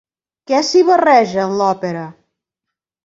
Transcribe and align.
Què 0.51 0.61
s'hi 0.69 0.81
barreja 0.87 1.43
en 1.45 1.53
l'òpera? 1.63 2.07